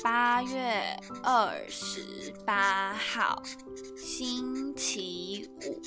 [0.00, 3.42] 八月二十八号，
[3.96, 5.80] 星期五。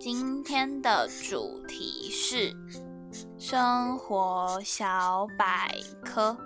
[0.00, 2.52] 今天的主题是
[3.38, 6.36] 生活小百科。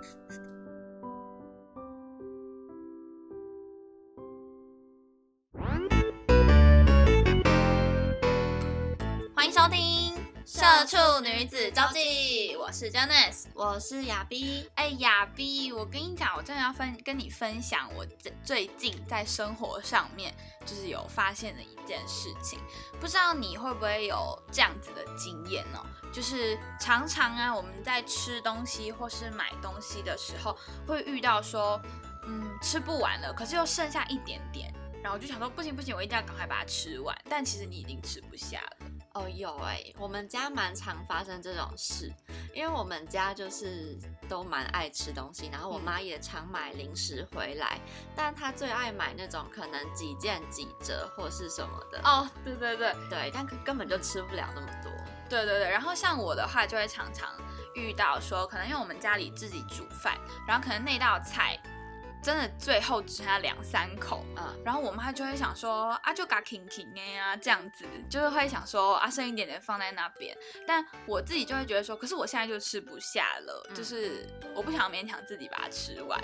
[9.33, 9.90] 欢迎收听。
[10.53, 14.69] 社畜女子招记，我是 Janice，我是亚碧。
[14.75, 18.05] 哎，亚碧，我跟你讲，我真的要分跟你分享，我
[18.43, 20.35] 最近在生活上面
[20.65, 22.59] 就是有发现的一件事情，
[22.99, 25.81] 不知道你会不会有这样子的经验呢？
[26.11, 31.81] 就是常常啊，我们在吃东西或是买东西的时候，会遇到说，
[32.27, 38.87] 嗯，吃不完了，可是又剩下一点点，然后就想说，不行不行，我一定要赶快把它吃完，但其实你已经吃不下了。
[39.13, 42.09] 哦，有哎，我们家蛮常发生这种事，
[42.55, 43.97] 因为我们家就是
[44.29, 47.77] 都蛮爱吃东西，然后我妈也常买零食回来，
[48.15, 51.99] 但她最爱买那种可能几件几折或是什么的。
[52.05, 54.89] 哦，对对对对，但根本就吃不了那么多。
[55.29, 57.29] 对对对，然后像我的话，就会常常
[57.75, 61.61] 遇到说，可能因为我们家里自己煮饭，然后可能那道菜。
[62.21, 70.37] 真的最后只剩下两三口，嗯，然后我妈就会想说啊，就嘎 king king 哎呀，这样子就是会想说啊，剩一点点放在那边。
[70.67, 76.21] 但我自己就会觉得说，可是我现在就吃不下了，就是我不想勉强自己把它吃完。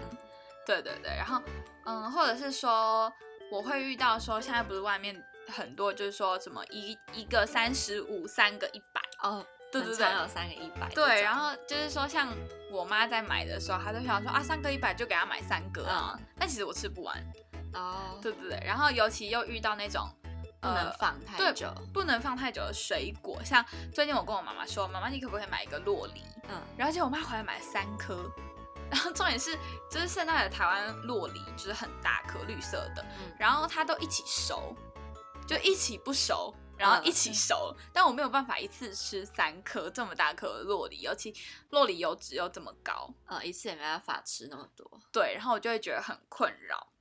[0.66, 1.42] 对对对，然后
[1.86, 3.12] 嗯，或者是说
[3.52, 9.46] 我会遇到说，现在不是外面很多就是说什么一一个三十五，三个一百哦。
[9.72, 10.90] 对对对，有三个一百。
[10.90, 12.34] 对，然后就是说，像
[12.72, 16.18] 我妈在买的时候，她就想说啊，三个一百就给她买三个啊。
[16.40, 17.16] 但其实我吃不完。
[17.74, 18.18] 哦。
[18.22, 20.10] 对对对，然后尤其又遇到那种
[20.62, 23.64] 不能放太久，不能放太久的水果，像
[23.94, 26.24] 最近我跟我妈妈说，妈妈你可不可以买一个洛梨？
[26.50, 26.62] 嗯。
[26.78, 28.32] 然后结果我妈回来买了三颗，
[28.90, 29.58] 然后重点是，
[29.92, 33.06] 就是现在的台湾洛梨就是很大颗绿色的，
[33.38, 34.74] 然后它都一起熟，
[35.46, 36.56] 就一起不熟。
[36.78, 41.34] 然后一起熟，但我没有办法一次吃三颗这么大颗的洛梨，尤其
[41.72, 45.02] 洛梨油脂又这么高，呃，一次也没办法吃那么多。
[45.12, 46.94] 对，然后我就会觉得很困扰。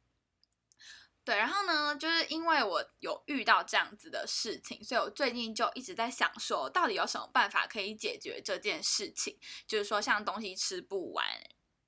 [1.24, 9.36] 对，然后呢，就是因为我有遇到这样子的事情，所以我最近就一直在想说，到底有什么办法可以解决这件事情？
[9.66, 11.26] 就是说，像东西吃不完，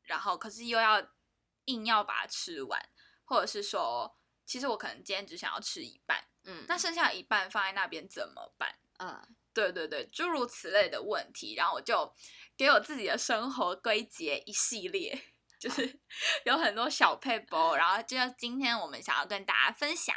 [0.02, 1.08] 然后可是又要
[1.66, 2.88] 硬要把它吃完，
[3.24, 6.24] 或者是说，其实我可能今天只想要吃一半。
[6.48, 8.74] 嗯，那剩下一半放在那边怎么办？
[8.98, 12.12] 嗯，对对对，诸如此类的问题，然后我就
[12.56, 15.22] 给我自己的生活归结一系列，
[15.60, 16.00] 就是
[16.46, 20.16] 有很多小配包，然后就今天我们想要跟大家分享。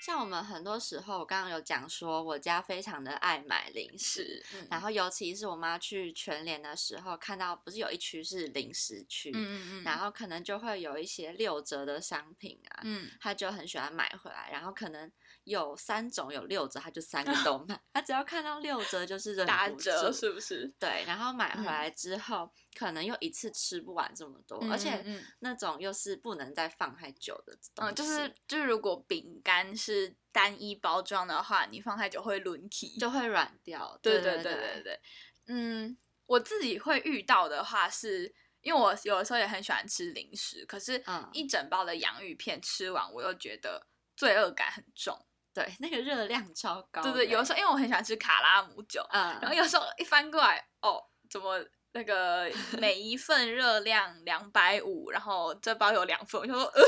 [0.00, 15.10] 像我们很多时候，我刚刚有讲说，我家非常的爱买零食，然后尤其是我妈去全联的时候，看到不是有一区是零食区，嗯嗯嗯，然后可能就会有一些六折的商品啊，嗯，她就很喜欢买回来，然后可能
[15.50, 20.66] 有三种有六折，它就三个 都买，它只要看到六折就是打折，是不是？
[20.78, 25.04] 对，然后买回来之后，可能又一次吃不完这么多，而且
[25.40, 29.90] 那种又是不能再放太久的，嗯，就是就是如果饼干是。
[29.90, 33.98] 是单一包装的话，你放太久会轮起，就会软掉。
[34.00, 35.00] 对对对对对，
[35.48, 41.02] 嗯，我自己会遇到的话，是因为我有的时候也很喜欢吃零食，可是，
[41.32, 45.26] 一整包的洋芋片吃完，我又觉得罪恶感很重。
[45.52, 47.02] 对，那个热量超高。
[47.02, 51.64] 对对，有的时候因为我很喜欢吃卡拉姆酒，嗯，然后有时候一翻过来，哦，怎么？
[51.92, 52.48] 那个
[52.78, 56.82] 每一份热量两百五，然后这包有两份，我就说呃，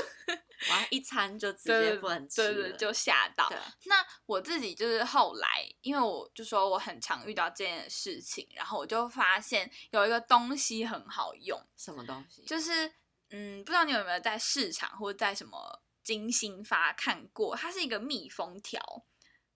[0.71, 3.53] 哇，一餐就直 接不能吃，对对，就吓到。
[3.87, 12.45] 那我自己就是后来，因为我就说我很常遇到这件事情，然后我就发现有一个东西很好用，什么东西？
[12.45, 12.89] 就是
[13.31, 17.57] 嗯，不知道你有没有在市场或者在什么金星发看过？
[17.57, 18.81] 它是一个密封条，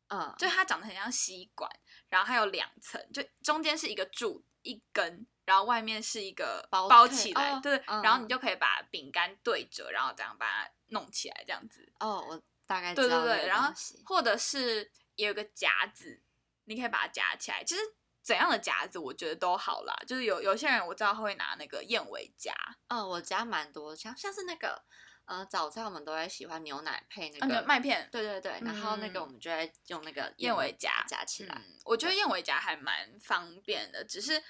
[0.09, 1.71] 嗯，就它长得很像吸管，
[2.09, 11.93] 然后它有两层，就中间是一个柱一根，然后外面是一个包包起来，哦对，嗯然后你就可以把饼干对折，然后这样把它弄起来，这样子。
[12.01, 13.73] 哦，我大概对对对，然后
[14.05, 16.21] 或者是也有个夹子，
[16.65, 17.63] 你可以把它夹起来。
[17.65, 17.81] 其实
[18.23, 22.53] 怎样的夹子我觉得都好啦，就是有有些人我知道会拿那个燕尾夹，
[22.89, 24.83] 嗯，我夹蛮多，像像是那个
[25.27, 28.09] 呃早餐我们都会喜欢牛奶配那啊，个对麦片。
[28.11, 31.55] 对对对，然后那个嗯我们就会用那个燕尾夹夹起来。
[31.55, 34.43] 嗯，我觉得燕尾夹还蛮方便的，只是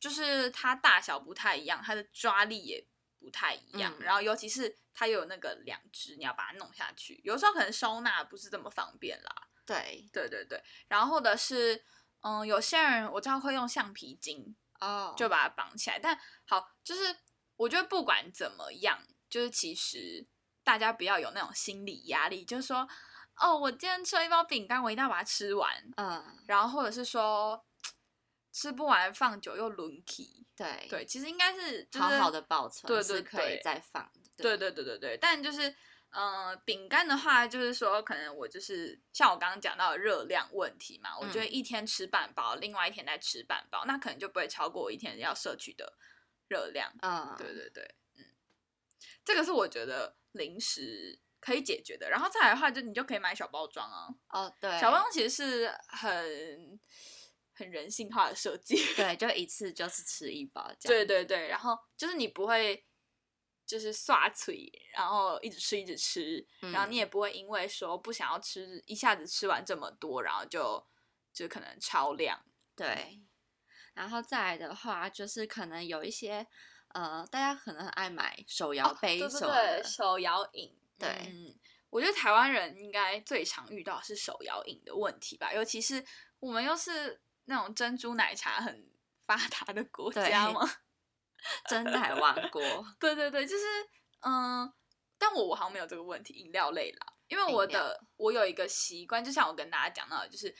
[0.00, 2.86] 就是它大小不太一样，它的抓力也
[3.20, 9.48] 不太一样，嗯然后尤其是它有那个两只，你要把它弄下去，有时候可能收纳不是这么方便啦。
[9.66, 11.82] 对，对对对，然后或者是
[12.20, 15.98] 嗯，有些人我知道会用橡皮筋，哦，就把它绑起来。
[15.98, 17.16] 但好，就是
[17.56, 18.98] 我觉得不管怎么样，
[19.34, 20.24] 就是其实
[20.62, 22.88] 大家不要有那种心理压力，就是说，
[23.40, 25.74] 哦，我今天吃了一包饼干，我一定要把它吃完。
[25.96, 27.66] 嗯，然后或者是说
[28.52, 30.46] 吃不完放久又轮起。
[30.54, 34.30] 对对，其实应该是、就是、好好的保存对是可以对对再放的。
[34.36, 35.74] 对对对对对，但就是。
[36.14, 45.92] 呃，饼干的话，就是说，可能我就是像我刚刚讲到的热量问题嘛，我觉得嗯一天吃半包，另外一天再吃半包，那可能就不会超过我一天要摄取的
[46.46, 46.88] 热量。
[47.02, 47.96] 嗯，对对对，嗯，
[49.24, 52.10] 这个是我觉得零食可以解决的。
[52.10, 56.78] 然后再来的话，就你就可以买小包装啊，哦对，小包装其实是很
[57.54, 58.76] 很人性化的设计。
[58.96, 60.70] 对，就一次就是吃一包。
[60.82, 62.84] 对对对，然后就是你不会
[63.66, 70.86] 就是刷嘴，然后一直吃一直吃，然后你嗯也不会因为说不想要吃一下子吃完这么多，然后就
[71.32, 72.44] 就可能超量。
[72.76, 73.22] 对，
[73.94, 76.46] 然后再来的话，就是可能有一些
[76.94, 81.08] 呃，大家可能很爱买手摇杯对对手摇饮，对。
[81.26, 81.54] 嗯，
[81.90, 86.04] 我觉得台湾人应该最常遇到是手摇饮的问题吧，尤其是
[86.40, 88.90] 我们又是那种珍珠奶茶很
[89.26, 90.60] 发达的国对家嘛，
[91.68, 92.62] 真奶王国。
[92.98, 93.64] 对对对，就是
[94.20, 94.72] 嗯，
[95.18, 98.00] 但我我好像没有这个问题，饮料类啦，因为我的。
[98.16, 100.54] 我有一个习惯，就像我跟大家讲到的，就是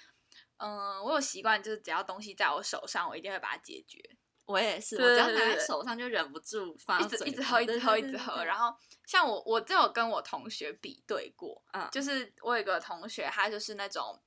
[0.56, 3.98] 嗯，我有习惯，就是只要东西在我手上，我一定会把它解决，
[4.46, 8.44] 我也是，我只要拿在手上就忍不住放一直一直喝，一直喝，一直喝。
[8.44, 8.74] 然后
[9.06, 14.20] 像我，我就有跟我同学比对过，嗯就是我有一个同学，他就是那种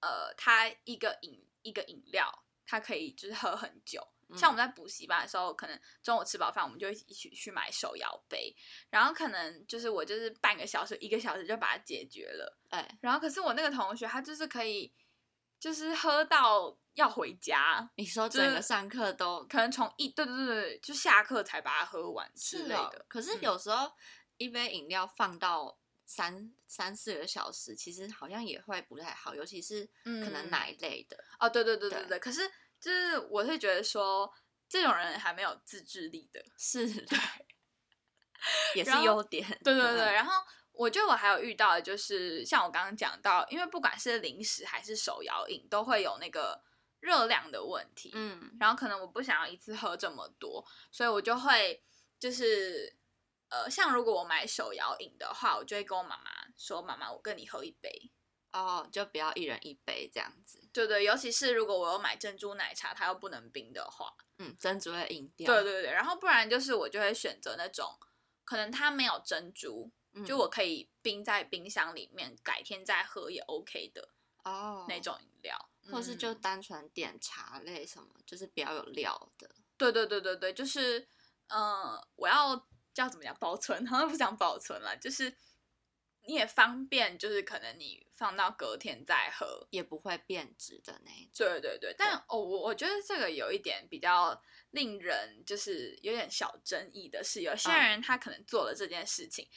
[0.00, 2.28] 呃，他一个饮一个饮料，
[2.66, 4.06] 他可以就是喝很久。
[4.34, 8.56] 像我们在补习班的时候，可能中午吃饱饭，我们就会一起去买手摇杯，
[8.88, 12.58] 然后可能就是我就是半个小时、一个小时就把它解决了。
[12.70, 14.90] 哎然后可是我那个同学，他就是可以，
[15.62, 23.06] 就是喝到要回家，你说整个上课都可能从一对对对对，就下课才把它喝完之类的。
[23.06, 23.92] 可是嗯有时候
[24.38, 31.16] 一杯饮料放到三三四个小时，其实好像也会不太好，尤其是可能嗯奶类的。
[31.38, 32.40] 哦，对对对对对对，可是
[32.80, 34.28] 就是我会觉得说，
[34.68, 36.44] 这种人还没有自制力的。
[36.58, 37.18] 是，对，
[38.74, 39.48] 也是优点。
[39.62, 40.32] 对对对，嗯然后
[40.72, 46.62] 我觉得我还有遇到的就是像我刚刚讲到，因为不管是零食还是手摇饮，都会有那个
[47.00, 48.10] 热量的问题。
[48.14, 51.82] 嗯，然后可能我不想要一次喝这么多，所以我就会
[52.18, 52.96] 就是
[53.50, 58.10] 呃，像如果我买手摇饮的话，我就会跟我妈妈说：“妈妈，我跟你喝一杯。
[58.52, 65.52] 哦，就不要一人一杯这样子。”对对，尤其是如果我有买珍珠奶茶，它又不能冰的话，嗯，珍珠会饮掉。
[65.52, 67.98] 对对对，然后不然就是我就会选择那种
[68.44, 74.08] 可能它没有珍珠，嗯就我可以冰在冰箱里面，改天再喝也 OK 的
[74.44, 79.48] 哦那种饮料，或是就嗯单纯点茶类什么，就是比较有料的。
[79.76, 81.00] 对对对对对，就是
[81.48, 85.34] 嗯、呃我要叫怎么讲保存， 好像不想保存了，就是
[86.24, 89.66] 你也方便，就是可能你放到隔天再喝。
[89.70, 91.46] 也不会变质的那一种。
[91.48, 94.40] 对对对，但哦，我我觉得这个有一点比较
[94.70, 99.48] 令人就是有点小争议的是，有些嗯人他可能做了这件事情，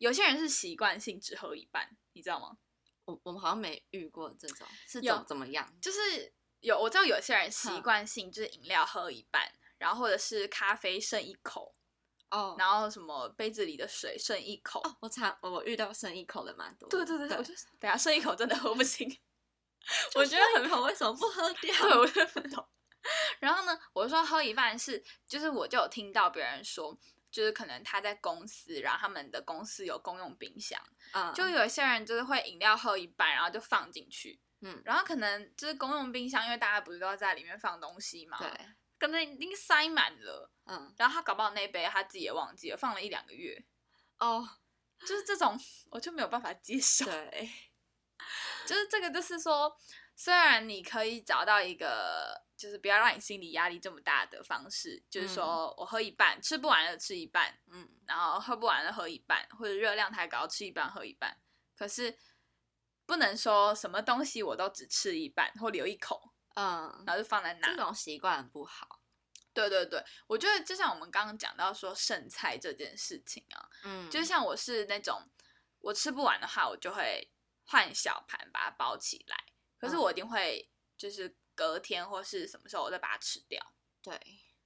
[0.00, 2.56] 有些人是习惯性只喝一半，你知道吗？
[3.04, 5.70] 我我们好像没遇过这种，是有怎怎么样？
[5.80, 11.74] 就是有我知道有些人习哼惯性就是饮料喝一半，然后或者是咖啡剩一口，
[12.30, 14.80] 哦然后什么杯子里的水剩一口。
[14.80, 16.96] 哦，我常我遇到剩一口的蛮多的。
[16.96, 19.06] 对对对，对我就等下剩一口真的喝不清，
[20.16, 21.74] 我觉得 很口为什么不喝掉？
[21.82, 22.66] 对，我就不懂。
[23.40, 26.96] 然后呢，我就说喝一半是，就是我就有听到别人说，
[27.30, 30.80] 就是可能他在公司，然后他们的公司有公用冰箱，
[31.12, 38.50] 嗯，就有一些人就是会饮料喝一半，然后就放进去，嗯，然后可能就是公用冰箱，因为大家不是都要在里面放东西嘛，对，
[38.98, 43.64] 可能已经塞满了，嗯，然后他搞不好那杯他自己也忘记了，放了一两个月，
[44.18, 44.48] 哦，
[45.00, 45.58] 就是这种
[45.90, 47.04] 我就没有办法接受。
[47.04, 47.50] 对，
[48.66, 49.74] 就是这个，就是说，
[50.20, 61.40] 虽然你可以找到一个，就是不要让你心理压力这么大的方式，就是说我喝一半，吃不完了吃一半，嗯，然后喝不完了喝一半，或者热量太高吃一半喝一半，
[61.74, 62.18] 可是
[63.06, 67.76] 不能说什么东西我都只吃一半或留一口，嗯，然后就放在那这。
[67.76, 69.00] 种习惯很不好。
[69.54, 75.26] 对对对，我觉得就像我们刚刚讲到说剩菜这件事情啊，嗯，就像我是那种
[75.78, 77.32] 我吃不完的话，我就会
[77.64, 79.46] 换小盘把它包起来，
[79.80, 83.60] 可是嗯我一定会就是隔天或是什么时候我再把它吃掉。
[84.02, 84.20] 对，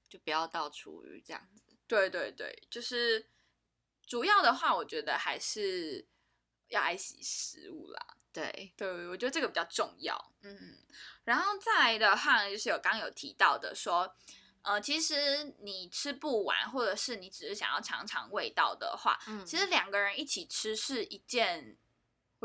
[0.09, 1.75] 就不要到厨余这样子。
[1.87, 3.29] 对对对，就是
[4.05, 6.07] 主要的话，我觉得还是
[6.67, 8.17] 要爱惜食物啦。
[8.31, 10.33] 对，对，我觉得这个比较重要。
[10.41, 10.77] 嗯，
[11.23, 14.13] 然后再来的话，就是有刚刚有提到的说，
[14.61, 21.77] 呃，其实你吃不完，或者是你只是想要尝尝味道的话，嗯，其实两个人一起吃是一件，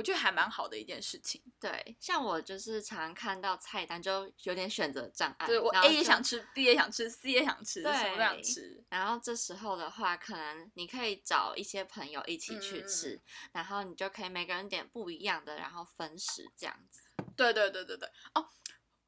[0.01, 1.43] 我觉得还蛮好的一件事情。
[1.61, 8.83] 对，像我就是常看到菜单就有点选择障碍，对我 A 也想吃，B 也想吃，C 也想吃，对什么都想吃。
[8.89, 13.21] 然后这时候的话，可能你可以找一些朋友一起去吃，
[13.53, 17.03] 然后你就可以每个人点不一样的，然后分食这样子。
[17.37, 18.09] 对对对对对。
[18.33, 18.49] 哦，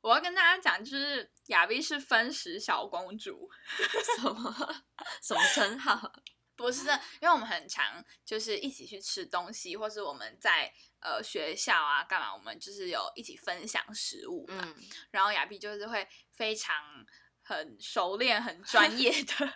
[0.02, 3.48] 我要跟大家讲，就是亚碧是分食小公主，
[4.20, 4.84] 什么
[5.22, 6.12] 什么称号？
[6.54, 6.86] 不是，
[7.20, 14.60] 因为我们很常就是一起去吃东西，或是我们在呃学校啊干嘛，我们就是有一起分享食物嘛。
[14.62, 14.76] 嗯，
[15.10, 16.76] 然后雅碧就是会非常
[17.42, 19.54] 很熟练、很专业 的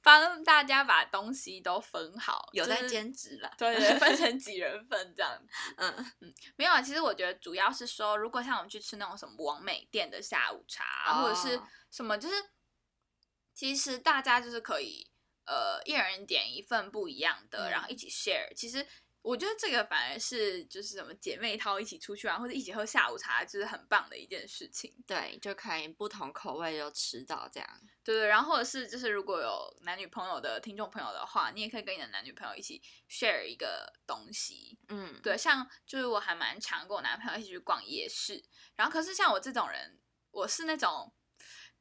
[0.00, 3.54] 帮大家把东西都分好，有在兼职了。
[3.58, 5.38] 对对，分成几人份这样
[5.76, 6.12] 嗯。
[6.20, 12.34] 嗯没有啊，其实我觉得主要是说，如果像我们去吃那种什么王美店的下午茶，或者是哦什么，就是
[13.52, 15.10] 其实大家就是可以
[15.46, 18.52] 呃一人点一份不一样的，然后嗯一起 share。
[18.54, 18.86] 其实
[19.22, 24.94] 我觉得这个反而是就是什么姐妹淘一起出去玩，或者一起喝下午茶，就是很棒的一件事情。
[25.06, 27.80] 对，就可以不同口味都吃到这样。
[28.02, 32.80] 对对，然后或者是就是如果有男女朋友的听众朋友的话，你也可以跟你的男女朋友一起
[33.10, 34.78] share 一个东西。
[34.88, 38.42] 嗯，对，像就是我还蛮常跟我男朋友一起去逛夜市，
[38.74, 41.12] 然后可是像我这种人，我是那种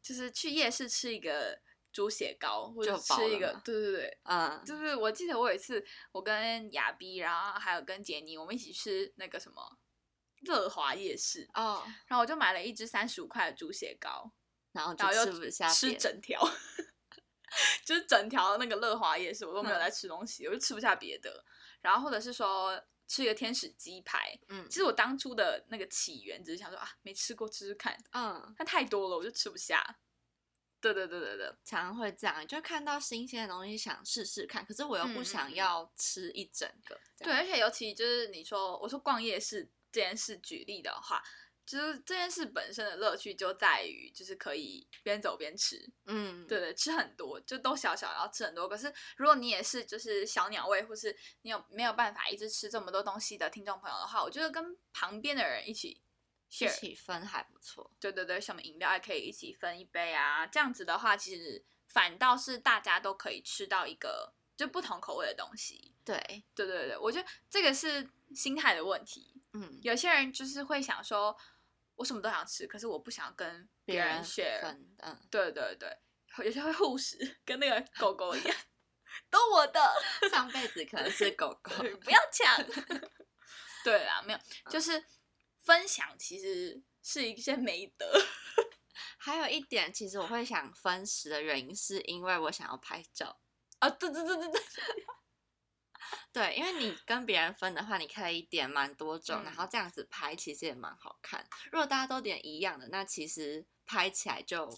[0.01, 9.77] 就是去夜市吃一个猪血糕，或者就吃一个，对对对，嗯，就是我记得我有一次我跟亚逼，然后还有跟杰尼，我们一起吃那个什么
[10.41, 14.31] 乐华夜市，哦，然后我就买了一只三十五块的猪血糕，
[14.71, 16.41] 然后然后又就吃不下吃整条。
[17.83, 21.43] 就是整条那个乐华夜市，我都没有嗯在吃东西，我就吃不下别的。
[21.81, 29.83] 然后或者是说吃一个天使鸡排，嗯其实我当初的那个起源只是想说啊，没吃过吃吃看，嗯，但太多了我就吃不下。
[30.81, 36.99] 对对对对对，常常会这样，就看到新鲜的东西想试试看，可是我又不想要吃一整个。
[37.17, 41.21] 这对，而且尤其就是你说我说逛夜市这件事举例的话，
[41.65, 48.67] 就是这件事本身的乐趣就在于就是可以边走边吃，嗯，对对，吃很多就都小小，然后吃很多。
[48.67, 56.01] 可是如果你也是就是小鸟胃，或是你有没有办法一直吃这么多东西的听众朋友的话，我觉得跟旁边的人一起
[56.49, 57.91] 一起分还不错。
[57.99, 65.95] 对对对，什么饮料也可以一起分一杯啊，这样子的话，其实反倒是大家都可以吃到一个就不同口味的东西。
[66.03, 66.17] 对，
[66.55, 69.41] 对对对，我觉得这个是心态的问题。
[69.53, 71.37] 嗯，有些人就是会想说，
[71.95, 74.61] 我什么都想吃，可是我不想要跟别人 share。
[74.61, 75.97] 分，嗯，对对对，
[76.43, 78.57] 有些会护食，跟那个狗狗一样，
[79.29, 79.79] 都我的，
[80.31, 81.71] 上辈子可能是狗狗。
[82.03, 82.63] 不要抢。
[83.83, 84.39] 对啊，没有，
[84.69, 85.03] 就是
[85.63, 88.05] 分享其实是一些美德。
[89.17, 93.39] 还有一点，其实我会想分食的原因，是因为我想要拍照。
[93.79, 94.61] 啊，对对对对对，
[96.31, 101.45] 对，因为你跟别人分的话，你可以点蛮多种，然嗯后这样子拍其实也蛮好看。
[101.71, 104.69] 如果大家都点一样的，那其实拍起来就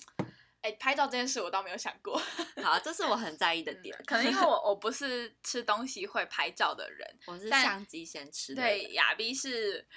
[0.62, 2.20] 哎，拍照这件事我倒没有想过，
[2.64, 3.96] 好，这是我很在意的点。
[4.06, 9.88] 可能因为 我我不是吃东西会拍照的人，我是相机先吃的对，人，亚逼是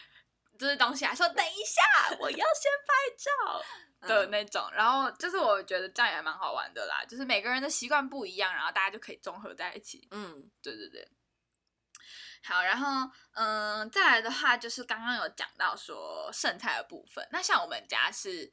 [0.59, 3.63] 就是东西还说等一下，我要先拍照。
[4.07, 10.07] 的嗯那种，然后就是我觉得这样也蛮好玩的啦，就是每个人的习惯不一样，然后大家就可以综合在一起。
[10.11, 11.09] 嗯对对对。
[12.43, 18.53] 好，然后嗯，再来的话就是刚刚有讲到说剩菜的部分，那像我们家是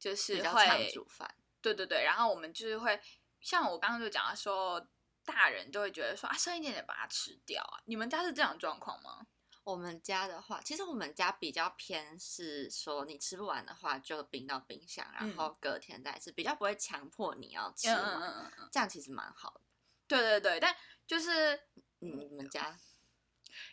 [0.00, 1.32] 就是会煮饭。
[1.62, 3.00] 对对对，然后我们就是会
[3.40, 4.84] 像我刚刚就讲到说，
[5.24, 7.78] 大人就会觉得说啊，剩一点点把它吃掉啊。
[7.84, 9.27] 你们家是这种状况吗？
[9.68, 19.60] 我们家的话，其实我们家比较偏是说，你吃不完的话就冰到冰箱，然后隔天再吃，比较不会强迫你要吃完，嗯嗯嗯嗯，这样其实蛮好的。
[20.06, 20.74] 对对对，但
[21.06, 21.54] 就是
[22.00, 22.78] 嗯，你们家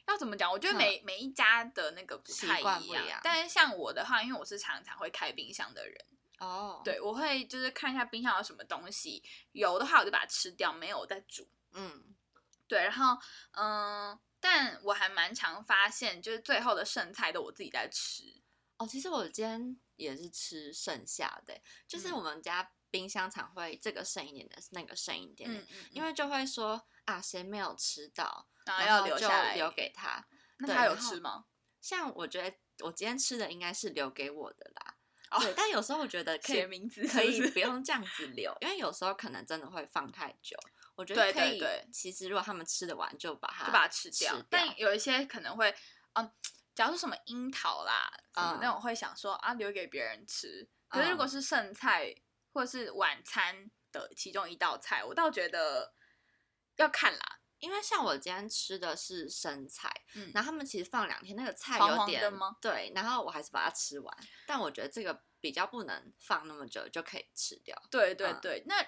[0.10, 0.52] 要怎么讲？
[0.52, 6.06] 我觉得嗯每、每一家的那个不太一样，一样但是像我的话，因为我是常常会开冰箱的人，
[6.40, 9.24] 哦，，对我会就是看一下冰箱有什么东西，
[9.54, 11.48] 有的话我就把它吃掉，没有我再煮。
[11.72, 12.04] 嗯，
[12.68, 13.18] 对，然后
[13.52, 18.42] 嗯，但我还蛮常发现，就是最后的剩菜都我自己在吃。
[18.78, 30.28] 哦，其实我今天也是吃剩下的欸，就是嗯我们家冰箱常会这个剩一点的，那个剩一点点，嗯嗯，因为就会说啊，谁没有吃到，然后要留下来留给他。
[30.58, 31.46] 那他有吃吗？
[31.82, 34.98] 像我觉得我今天吃的应该是留给我的啦，
[35.32, 40.58] 哦对，但有时候我觉得可以名字可以不用这样子留，因为有时候可能真的会放太久。
[40.96, 44.42] 我觉得可以，对对其实如果他们吃得完，就把它就把它吃吃掉。
[44.50, 45.74] 但有一些可能会，
[46.14, 46.32] 嗯，
[46.74, 50.68] 假如说什么樱桃啦，什么那嗯种会想说啊留给别人吃。
[50.88, 52.16] 可是如果嗯是剩菜
[52.54, 55.94] 或者是晚餐的其中一道菜，我倒觉得
[56.78, 57.40] 要看啦。
[57.60, 62.22] 因为像我今天吃的是生菜，嗯然后他们其实放两天，那个菜有点
[62.62, 64.18] 对，然后我还是把它吃完。
[64.46, 67.76] 但我觉得这个比较不能放那么久就可以吃掉。
[67.90, 68.86] 对对嗯对，那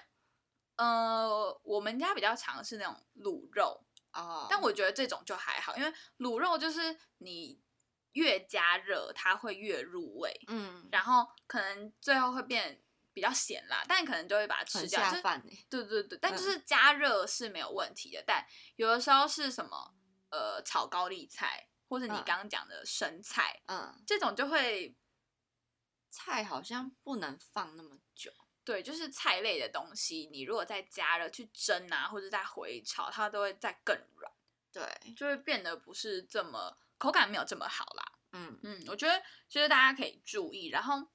[0.78, 7.60] 呃，我们家比较常是那种卤肉，哦，但我觉得这种就还好，因为卤肉就是你
[8.12, 10.40] 越加热，它会越入味。
[10.46, 12.82] 嗯，然后可能最后会变
[13.12, 15.02] 比较咸啦，但可能就会把它吃掉。
[15.10, 15.20] 就。
[15.68, 19.94] 对对对，但就嗯是加热是没有问题的，但有的时候是什么
[20.30, 24.96] 呃炒高丽菜，或者你嗯刚刚讲的生菜，嗯，这种就会
[26.08, 28.32] 菜好像不能放那么久。
[28.68, 34.30] 对，就是菜类的东西，你如果再加热去蒸啊，或者再回炒，它都会再更软，
[34.70, 38.12] 对，就会变得不是这么口感没有这么好啦。
[38.32, 41.08] 嗯嗯，我觉得就是大家可以注意，然后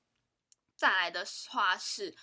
[0.75, 2.17] 再来的话是，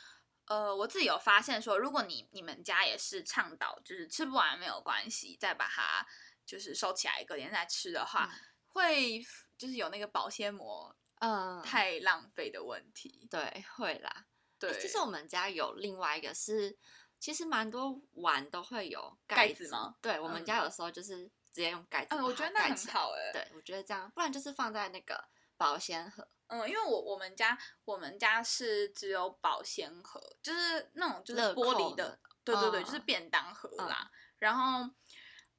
[0.47, 6.05] 呃，我自己有发现说，如果你你们家也是倡导就是吃不完没有关系，再把它
[6.45, 9.25] 就是收起来，隔天再吃的话，嗯会
[9.57, 13.29] 就是有那个保鲜膜嗯，太浪费的问题。
[13.31, 14.27] 对会啦。
[14.61, 16.79] 对，其实我们家有另外一个是，
[17.19, 19.97] 其实蛮多碗都会有盖子吗？
[20.01, 22.77] 对，我们嗯家有时候就是直接用盖子嗯，我觉得那很。
[22.93, 25.25] 好哎、对，我觉得这样，不然就是放在那个
[25.57, 26.29] 保鲜盒。
[26.49, 34.11] 嗯，因为我我们家我们家是只有保鲜盒，就是那种就是玻璃的对对对，就是嗯便当盒啦。
[34.41, 34.93] 然后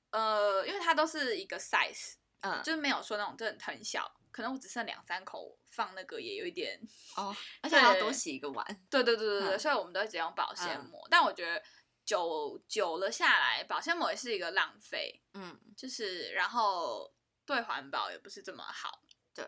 [0.09, 6.79] 呃，因为它都是一个 size，嗯，就是没有说那种真的很小，可能我只剩两三口放那个也有一点，
[7.15, 8.65] 哦， 而且还要多洗一个碗。
[8.89, 11.07] 对对对对对，嗯所以我们都只用保鲜嗯膜。
[11.09, 11.63] 但我觉得
[12.05, 17.13] 久久了下来，保鲜膜也是一个浪费，嗯，就是然后
[17.45, 19.03] 对环保也不是这么好。
[19.33, 19.45] 对，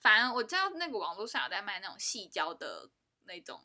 [0.00, 2.90] 反正我知道那个网络上有在卖那种细胶的
[3.24, 3.64] 那种，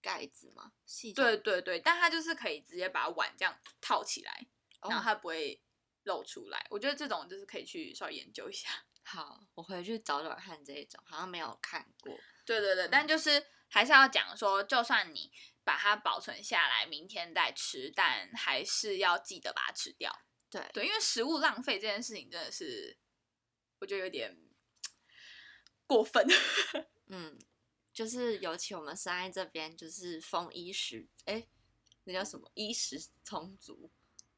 [0.00, 4.46] 盖子嘛，细胶，对对对，但它就是可以直接把碗这样套起来，
[4.80, 5.60] 哦然后它不会
[6.04, 6.66] 露出来。
[6.70, 8.68] 我觉得这种就是可以去稍微研究一下。
[9.04, 12.18] 好，我回去找找看这一种，好像没有看过。
[12.44, 15.30] 对对对，嗯但就是还是要讲说，就算你
[15.62, 20.10] 把它保存下来，明天再吃，但还是要记得把它吃掉。
[20.50, 22.98] 对，对，因为食物浪费这件事情真的是，
[23.80, 24.36] 我觉得有点
[25.86, 26.26] 过分。
[27.08, 27.38] 嗯，
[27.92, 31.46] 就是尤其我们山爱这边就是丰衣食，哎，
[32.04, 32.50] 那叫什么？
[32.54, 33.90] 衣食充足，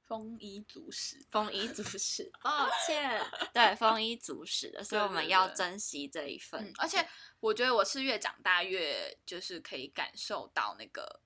[0.06, 2.30] 丰衣足食，丰衣足食。
[2.40, 3.20] 抱歉，
[3.52, 7.06] 对，丰衣足食的，所以我们要珍惜这一份嗯。，而且
[7.40, 11.20] 我觉得我是越长大越就是可以感受到那个，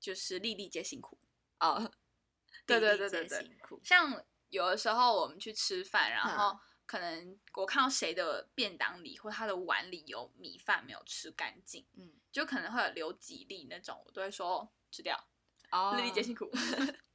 [0.00, 1.18] 就是粒粒皆辛苦。
[1.60, 1.92] 哦，
[2.66, 3.80] 对对对对对辛苦。
[3.84, 15.28] 像有的时候我们去吃饭，然嗯后可能我看到谁的便当里或他的碗里有米饭没有吃干净，嗯，就可能会有留几粒那种，我都会说吃掉，
[15.70, 16.50] 哦，粒粒皆辛苦。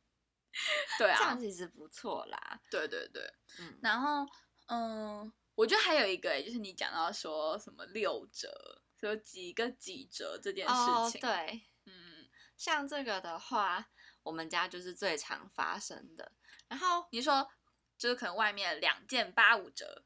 [0.97, 2.59] 对啊这啊样，其实不错啦。
[2.69, 3.23] 对对对。
[3.59, 4.25] 嗯，然后，
[4.67, 13.89] 嗯，我觉得还有一个、欸，就是你讲到说什么六折，说几个几折这件哦事，情，，对，嗯，像这个的话，
[14.23, 16.31] 我们家就是最常发生的。
[16.67, 17.49] 然后，你说
[17.97, 20.03] 就是可能外面两件八五折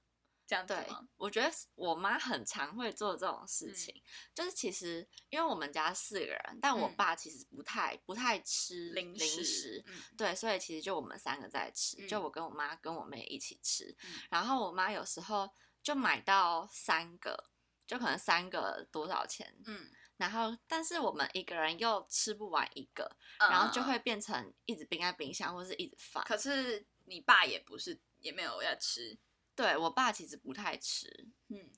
[0.51, 4.03] 这样子对吗？，我觉得我妈很常会做这种事嗯情，
[4.35, 9.81] 就是其实因为我们家四个人，但我嗯爸其实不太不太吃零零食
[10.17, 13.95] 对，所以其实就我们三个在吃，就嗯我跟我妈跟我妹一起吃。
[14.03, 15.49] 嗯然后我妈有时候
[15.81, 17.45] 就买到三个，
[17.87, 23.09] 就可能三个多少钱，嗯，然后但是我们一个人又吃不完一个，
[23.39, 26.21] 嗯然后就会变成一直冰在冰箱或是一直放。
[26.25, 29.17] 可是你爸也不是也没有要吃，
[29.55, 31.07] 对我爸其实不太吃，
[31.49, 31.69] 嗯，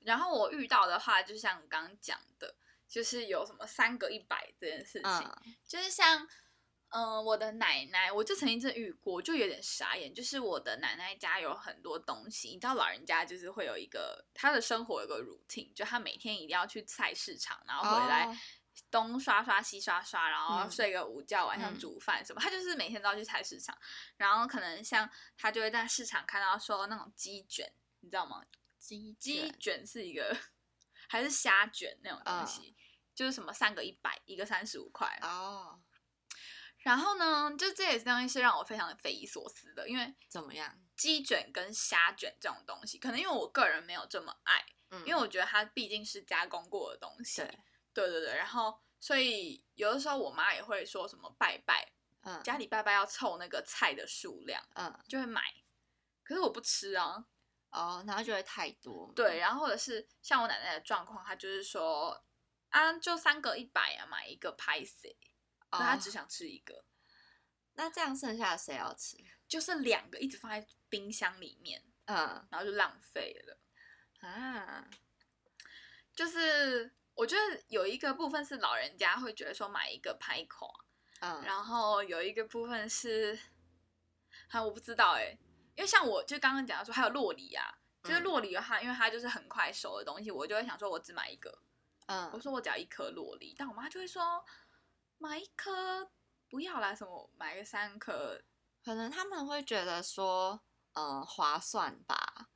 [0.00, 2.54] 然后我遇到的话，就像刚刚讲的，
[2.88, 5.10] 就是有什么三个一百这件事情，
[5.44, 6.28] 嗯就是像。
[6.94, 10.12] 嗯，我的奶奶，我就曾经真的遇过，就有点傻眼。
[10.12, 18.36] 就是我的奶奶家有很多东西，你知道，老人家就是会有一个他的生活有个 routine，就他每天一定要去菜市场，然后回来哦
[18.92, 22.40] 东刷刷西刷刷，然后嗯睡个午觉，晚上嗯煮饭什么。
[22.40, 23.76] 他就是每天都要去菜市场，
[24.18, 28.44] 然后可能像他就会在市场看到说那种鸡卷，你知道吗？
[28.78, 30.36] 鸡鸡卷卷是一个
[31.08, 32.76] 还是虾卷那种东嗯西，
[33.14, 35.18] 就是什么三个一百，一个三十五块。
[35.22, 35.80] 哦，
[36.78, 40.78] 然后呢，就这也是东西是让我非常的匪夷所思的，因为怎么样？
[40.96, 47.40] 鸡卷跟虾卷这种东西，可能因为我个人没有这么爱，嗯，因为我觉得它毕竟是加工过的东西。
[47.42, 47.58] 对，
[47.92, 55.42] 对对对，然后所以有的时候我妈也会说什么拜拜，嗯家里拜拜要凑那个菜的数量，嗯就会买。
[56.22, 57.26] 可是我不吃啊，
[57.70, 62.24] 哦，然后就会太多嘛，对，然后或者是像我奶奶的状况，她就是说
[62.70, 65.16] 啊，就三个一百啊，买一个拍谁，
[65.68, 66.84] 可她哦只想吃一个，
[67.74, 69.16] 那这样剩下的谁要吃？
[69.48, 73.58] 就是两个一直放在冰箱里面，嗯然后就浪费了。
[74.20, 74.88] 啊，
[76.14, 80.66] 就是我觉得有一个部分是老人家会觉得说买一个拍口
[81.20, 83.38] 啊，嗯，然后有一个部分是，
[84.48, 85.36] 啊，我不知道哎、
[85.76, 88.22] 因为像我就刚刚讲的说还有洛梨啊，就是嗯。
[88.24, 91.62] 洛梨的话，因为它就是很快熟的东西，我就会想说我只买一个，
[92.06, 92.30] 嗯。
[92.32, 94.44] 我嗯，说我只要一颗洛梨，但我妈就会说
[95.18, 96.10] 买一颗
[96.48, 98.42] 不要啦，什么买个三颗，
[98.84, 100.60] 可能他们会觉得说，
[100.94, 102.48] 嗯，划算吧。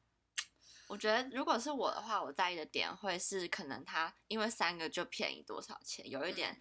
[0.88, 6.60] 我觉得如果是我的话，我在意的点会是可能它因为三个就便宜多少钱，有一点嗯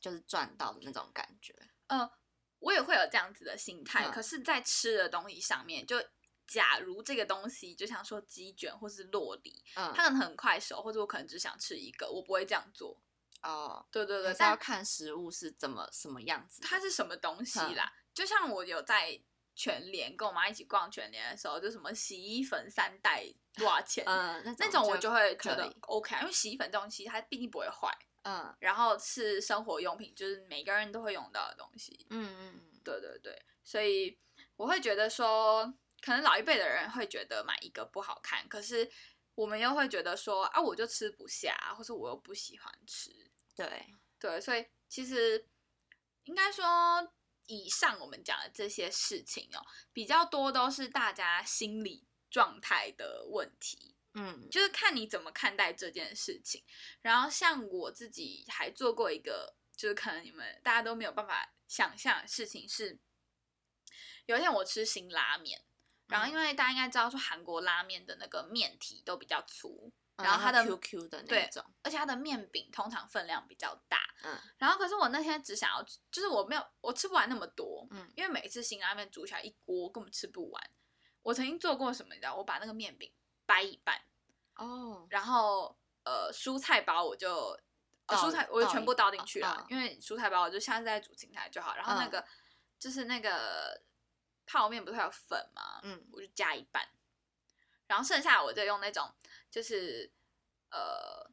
[0.00, 1.54] 就是赚到的那种感觉。
[1.86, 2.10] 呃，
[2.58, 6.02] 我也会有这样子的心态，嗯可是，在吃的东西上面，就
[6.46, 13.00] 假如这个东西就像说鸡卷或是洛梨，嗯，它可能很快熟，或者我可能只想吃一个，我不会这样做。
[13.42, 16.62] 哦，对对对，还是要看食物是怎么什么样子。
[16.62, 17.92] 它是什么东西嗯啦？
[18.14, 19.20] 就像我有在
[19.54, 24.04] 全联跟我妈一起逛全联的时候，就什么洗衣粉三袋多少钱？
[24.06, 32.06] 嗯，那那种我就会觉得 OK，因为洗衣粉这种东西它毕竟不会坏，嗯然后是生活用品，就是每个人都会用到的东西。
[32.10, 34.18] 嗯嗯嗯，对对对，所以
[34.56, 35.64] 我会觉得说，
[36.00, 38.90] 可能老一辈的人会觉得买一个不好看，可是
[39.34, 43.10] 我们又会觉得说啊，我就吃不下，或者我又不喜欢吃。
[43.54, 43.86] 对，
[44.18, 45.46] 对，所以其实
[46.24, 46.64] 应该说，
[47.46, 53.96] 以上我们讲的这些事情哦，比较多都是大家心理状态的问题。
[54.14, 56.62] 嗯就是看你怎么看待这件事情。
[57.00, 62.98] 然后像我自己还做过一个，就是可能你们大家都没有办法想象的事情是，
[64.26, 65.64] 有一天我吃新拉面，
[66.08, 73.98] 然后因为大家应该知道说韩国拉面的那个面体都比较粗，嗯然后它的 QQ 的那种，而且它的面饼通常分量比较大。
[74.24, 80.70] 嗯然后可是我那天只想要，就是我没有我吃不完那么多，嗯因为每一次辛拉面煮起来一锅根本吃不完。
[81.22, 82.34] 我曾经做过什么，你知道？
[82.34, 83.12] 我把那个面饼
[83.46, 84.00] 掰一半。
[84.56, 87.58] 哦，然后呃蔬菜包我就
[88.06, 91.74] 呃蔬菜我就全部倒进去了，嗯因为蔬菜包我就下次再煮青菜就好。
[91.74, 92.24] 然后那嗯个、
[92.78, 93.80] 就是那个
[94.46, 95.80] 泡面不是还有粉吗？
[95.82, 96.86] 嗯我就加一半，
[97.86, 99.12] 然后剩下我就用那种
[99.52, 100.12] 就是
[100.70, 101.30] 呃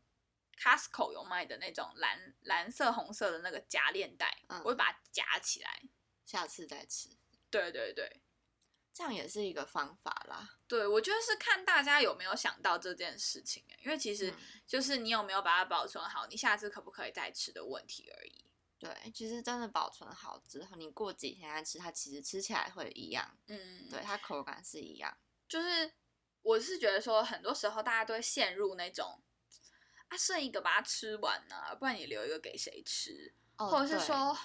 [0.61, 5.81] Costco 有卖的那种蓝蓝色红色的那个夹链袋，嗯我会把它夹起来。
[6.25, 7.09] 下次再吃，
[7.49, 8.21] 对对对。
[8.91, 10.57] 这样也是一个方法啦。
[10.67, 14.35] 对，我觉得是看大家有没有想到这件事情欸，因为其实嗯
[14.67, 18.51] 就是你有没有把它保存好，你下次可不可以再吃的问题而已。
[18.77, 25.17] 对，其实真的保存好之后，你过几天再吃，它其实吃起来会一样，嗯，对，，它口感是一样。
[25.47, 25.93] 就是
[26.41, 29.21] 我是觉得说，很多时候大家都会陷入那种
[30.07, 33.35] 啊，剩一个把它吃完呢、不然你留一个给谁吃？
[33.57, 34.37] 哦或者是说，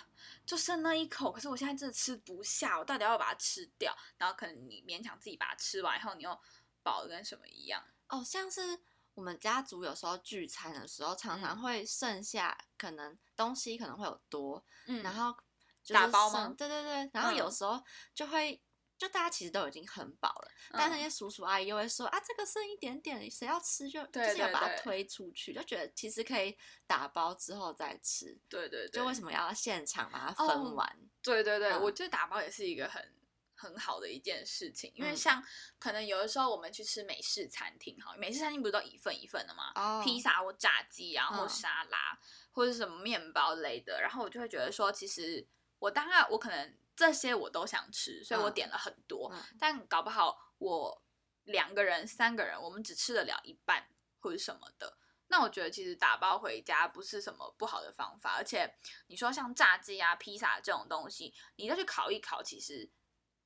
[0.45, 3.97] 就剩那一口，可是我现在真的吃不下，我到底要不要把它吃掉？
[4.19, 6.37] 然后可能你勉强自己把它吃完以后，你又
[6.83, 7.81] 饱的跟什么一样。
[8.09, 8.81] 哦，像是
[9.15, 15.33] 我们家族有时候聚餐的时候，常常嗯会剩下可能东西可能会有多，嗯然后
[15.81, 17.81] 就是打包吗对对对，然后有嗯时候
[18.13, 18.61] 就会。
[18.97, 21.01] 就大家其实都已经很饱了，但那嗯。
[21.01, 30.99] 些叔叔阿姨又会说啊，这个剩一点点，谁要吃就对就是要把它推出去，就觉得其实可以打包之后再吃，对对对，就为什么要现场把它哦分完？
[31.23, 31.83] 对对对，嗯。
[31.83, 33.13] 我觉得打包也是一个很
[33.57, 35.17] 很好的一件事情，因为嗯。
[35.17, 35.45] 像
[35.79, 39.73] 可能有的时候我们去吃美式餐厅，哈，美式餐厅不是都一份一份的吗？
[39.75, 40.01] 哦？
[40.05, 41.49] 披萨或炸鸡，然后嗯。
[41.49, 42.19] 沙拉、
[42.53, 45.45] 或者是什么面包类的，然后我就会觉得说，其实
[45.81, 51.03] 我当然我可能这些我都想吃，所以我嗯点了很多，嗯但搞不好我
[51.45, 53.89] 两个人、三个人，我们只吃得了一半
[54.21, 54.99] 或者什么的。
[55.29, 58.77] 那我觉得其实打包回家不是什么不好的方法，而且
[59.07, 62.89] 你说像炸鸡啊、披萨这种东西，你再去烤一烤，其实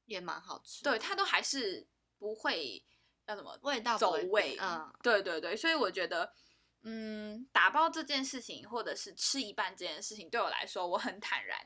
[0.04, 0.82] 也蛮好吃。
[0.82, 2.84] 对，它都还是不会
[3.26, 4.58] 叫什么味道走味。
[4.60, 6.34] 嗯，对对对，所以我觉得，
[6.82, 11.58] 嗯，打包这件事情，或者是吃一半这件事情，对我来说我很坦然。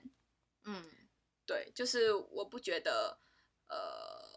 [0.64, 1.01] 嗯，
[1.46, 3.18] 对，就是我不觉得，
[3.68, 4.32] 呃。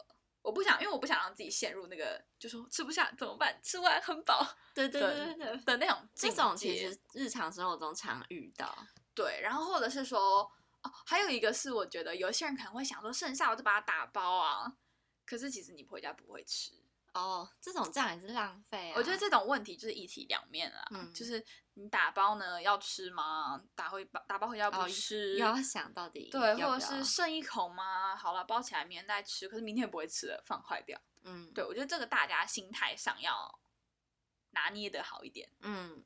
[0.45, 3.59] 我不想，因为我不想让自己陷入那个，就说吃不下怎么办？
[3.63, 6.07] 吃完很饱，对对对对的那种。
[6.13, 8.77] 这种其实日常生活中常遇到。
[9.15, 10.43] 对，然后或者是说，
[10.83, 14.71] 哦，还有一个是，我觉得有些人可能会想说，剩下我就把它打包啊。
[15.25, 16.73] 可是其实你回家不会吃。
[17.15, 18.93] 哦，这种这样也是浪费啊！
[18.97, 21.41] 我觉得这种问题就是一体两面啊，就是
[21.75, 23.61] 你打包呢要吃吗？
[23.73, 28.17] 打回打打包回家不吃，要想到底对，或者是剩一口吗？
[28.17, 30.99] 好了，包起来明天再吃，可是明天不会吃了，放坏掉。
[31.23, 33.59] 嗯，对，我觉得这个大家心态上要
[34.51, 35.49] 拿捏的好一点。
[35.61, 36.03] 嗯，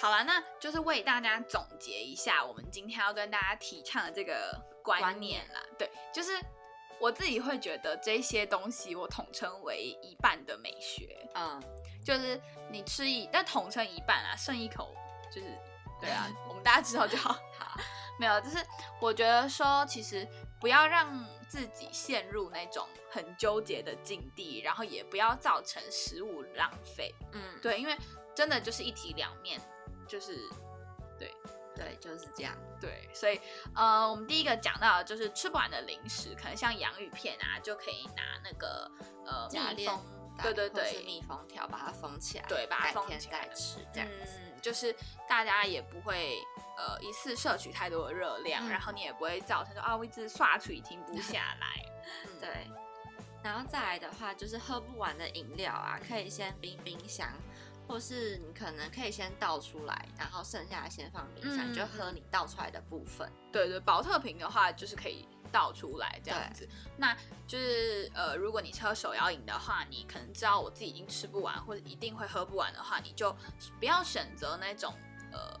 [0.00, 4.77] 好了，那就是为大家总结一下，我们今天要跟大家提倡的这个。
[4.82, 6.32] 观念啦，对，就是
[6.98, 11.28] 我自己会觉得这些东西，我统称为一半的美学。
[11.34, 11.62] 嗯，
[12.04, 14.94] 就是你吃一，但统称一半啊，剩一口
[15.30, 15.46] 就是，
[16.00, 17.32] 对啊， 我们大家知道就好。
[17.58, 17.80] 好，
[18.18, 18.58] 没有，就是
[19.00, 20.26] 我觉得说，其实
[20.60, 27.14] 不要让自己陷入那种很纠结的境地，然后也不要造成食物浪费。
[27.32, 27.96] 嗯，对，因为
[28.34, 29.60] 真的就是一体两面，
[30.08, 30.48] 就是
[31.18, 31.32] 对。
[31.78, 32.52] 对，就是这样。
[32.80, 33.40] 对，所以
[33.74, 38.90] 呃，我们第一个讲到的就是吃不完的零食，可能像洋芋片啊，就可以拿那个
[39.24, 40.00] 呃密封，
[40.42, 44.94] 对对对，密封条把它封起来，对，把它封起来吃，这样子，就是
[45.28, 46.36] 大家也不会
[46.76, 51.84] 呃一次摄取太多的热量，然后你也不会造成说啊我一直刷嘴停不下来。
[52.40, 52.66] 对，
[53.42, 57.28] 然后再来的话就是喝不完的饮料啊，可以先冰冰箱。
[57.88, 63.32] 或是你可能可以先倒出来，然后剩下的先放冰箱，就喝你倒出来的部分。
[63.50, 66.68] 对对，保特瓶的话就是可以倒出来这样子。
[66.98, 73.34] 那就是呃，如果你喝手摇饮的话，你可能知道我自己已经吃不完，或者一定会喝不完的话，你就
[73.80, 74.94] 不要选择那种
[75.32, 75.58] 呃，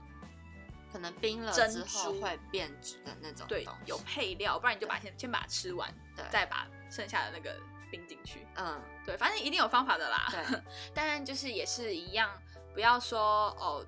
[0.92, 3.46] 可能冰了之后会变质的那种。
[3.48, 5.90] 对，有配料，不然你就把先先把它吃完，
[6.30, 7.58] 再把剩下的那个。
[7.90, 10.28] 冰进去，嗯，对，反正一定有方法的啦。
[10.30, 10.62] 对，
[10.94, 12.30] 但就是也是一样，
[12.74, 13.84] 不要说哦，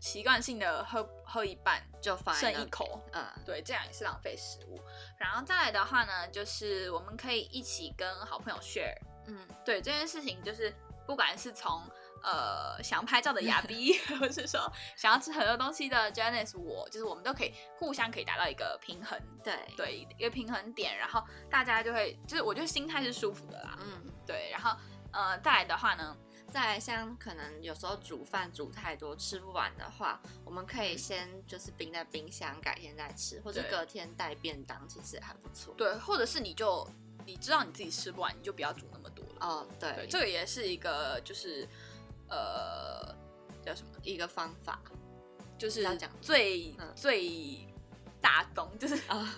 [0.00, 4.80] 习惯性的喝喝一半就剩一口，嗯，对，这样也是浪费食物。
[5.18, 10.74] 然后再来的话呢，就是我们可以一起跟好朋友 share，嗯，对，这件事情就是
[11.06, 11.82] 不管是从。
[12.22, 24.76] 呃，想拍照的亚 逼，或是说想要吃很多东西的 Janice，我就是我们都可以互相可以达到一个平衡，对对，一个平衡点，然后大家就会就是我觉得心态是舒服的啦，嗯，对，然后
[25.12, 26.14] 呃再来的话呢，
[26.52, 35.74] 再像可能有时候煮饭煮太多吃不完的话，我们可以先就是冰在冰箱，改天再吃，或者隔天带便当，其实还不错。
[35.74, 36.86] 对，或者是你就
[37.24, 39.46] 你知道你自己吃不完，你就不要煮那么多了。
[39.46, 41.66] 哦，对，这个也是一个就是。
[42.30, 43.14] 呃，
[43.62, 43.90] 叫什么？
[44.02, 44.80] 一个方法，
[45.58, 47.66] 就是要讲最最
[48.20, 49.34] 大宗，就是啊，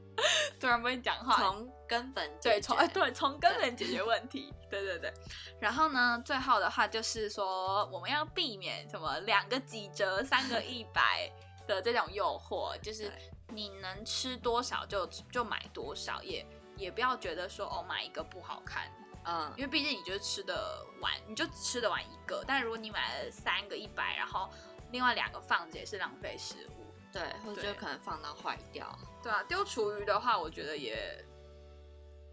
[0.60, 4.84] 突然不会讲话，从根本对从哎对从根本解决问题，对。
[4.84, 5.12] 对对。
[5.60, 11.30] 然后呢，最后的话就是说，我们要避免什么两个几折、三个一百
[11.66, 13.10] 的这种诱惑，就是
[13.48, 16.44] 你能吃多少就就买多少，也
[16.76, 18.90] 也不要觉得说哦买一个不好看。
[19.24, 22.44] 嗯，因为毕竟你就吃的完，你就吃得完一个。
[22.46, 24.50] 但如果你买了三个一百，然后
[24.90, 26.82] 另外两个放着，也是浪费食物。
[27.12, 28.98] 对，或者就可能放到坏掉。
[29.22, 31.24] 对啊，丢厨余的话，我觉得也，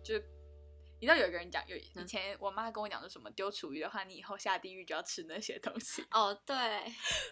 [0.02, 0.16] 就
[1.00, 6.06] 你知道有一个人讲，有以前我妈跟我讲说什么，丢厨余的话，你以后下地狱就要吃那些东西。
[6.12, 6.56] 哦，对，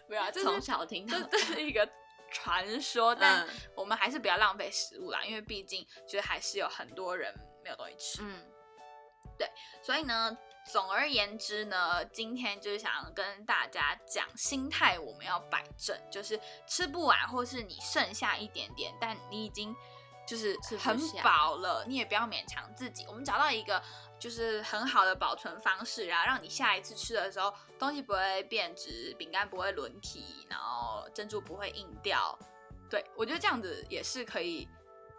[0.06, 1.88] 不要 从小听到，这是一个
[2.30, 8.22] 传说，但我们还是不要浪费食物啦，因为毕竟就是还是有很多人没有东西吃。
[8.22, 8.57] 嗯。
[9.38, 9.48] 对，
[9.80, 19.74] 所以呢，总而言之呢，今天就是想跟大家讲，心态我们要摆正，就是吃不完，或是你剩下一点点，但你已经
[20.26, 23.06] 就是很饱了，你也不要勉强自己。
[23.06, 23.82] 我们找到一个
[24.18, 32.38] 就是很好的保存方式，然后让你下一次吃的时候，东西不会变质，饼干不会轮体，然后珍珠不会硬掉。
[32.90, 34.68] 对我觉得这样子也是可以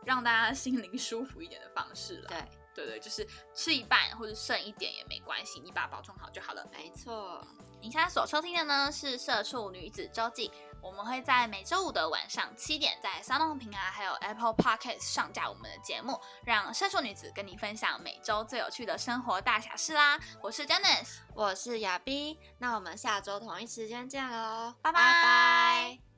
[0.03, 2.29] 让大家心灵舒服一点的方式了。
[2.29, 2.58] 对。
[2.85, 6.65] 对对，就是吃一半或者剩一点也没关系，你把它保存好就好了。
[6.71, 7.45] 没错，
[7.81, 10.49] 你现在所收听的呢是《社畜女子周记》，
[10.81, 20.19] 我们会在每周五的晚上七点，在 o u n 平台还有 Apple Podcast 上架我们的节目，让社畜女子跟你分享每周最有趣的生活大小事啦。
[20.41, 26.08] 我是 Janice，我是亚碧，那我们下周同一时间见喽，拜拜。